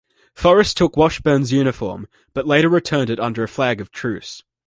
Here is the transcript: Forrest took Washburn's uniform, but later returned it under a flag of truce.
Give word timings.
Forrest 0.33 0.77
took 0.77 0.97
Washburn's 0.97 1.51
uniform, 1.51 2.07
but 2.33 2.47
later 2.47 2.69
returned 2.69 3.11
it 3.11 3.19
under 3.19 3.43
a 3.43 3.47
flag 3.47 3.79
of 3.79 3.91
truce. 3.91 4.41